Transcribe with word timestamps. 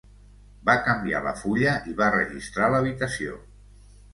Va 0.69 0.73
canviar 0.87 1.21
la 1.27 1.35
fulla 1.43 1.75
i 1.91 1.95
va 2.01 2.09
registrar 2.17 2.73
l'habitació. 2.77 3.37